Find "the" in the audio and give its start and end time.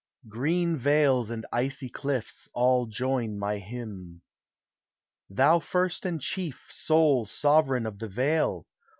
7.99-8.07